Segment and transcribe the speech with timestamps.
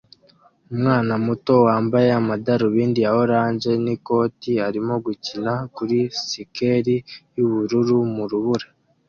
[0.73, 5.97] Umwana muto wambaye amadarubindi ya orange n'ikoti arimo gukina kuri
[6.29, 6.95] sikeli
[7.37, 8.67] y'ubururu mu rubura